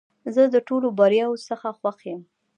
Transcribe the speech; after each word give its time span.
زه 0.33 0.41
د 0.53 0.55
ټولو 0.67 0.87
بریاوو 0.99 1.43
څخه 1.49 1.67
خوښ 1.79 1.99
یم. 2.09 2.21